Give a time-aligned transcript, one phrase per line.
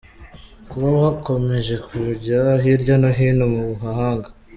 [0.69, 4.29] Kuba bakomeje kujya hirya no hino mu mahanga